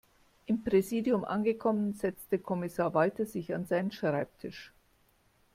Im 0.47 0.63
Präsidium 0.63 1.23
angekommen, 1.23 1.93
setzte 1.93 2.39
Kommissar 2.39 2.95
Walter 2.95 3.27
sich 3.27 3.53
an 3.53 3.67
seinen 3.67 3.91
Schreibtisch. 3.91 4.71